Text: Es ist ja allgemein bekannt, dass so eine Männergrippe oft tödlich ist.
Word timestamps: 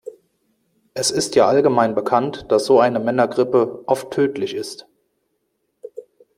Es 0.95 1.11
ist 1.11 1.35
ja 1.35 1.45
allgemein 1.47 1.93
bekannt, 1.93 2.47
dass 2.51 2.65
so 2.65 2.79
eine 2.79 2.99
Männergrippe 2.99 3.83
oft 3.85 4.09
tödlich 4.09 4.55
ist. 4.55 4.87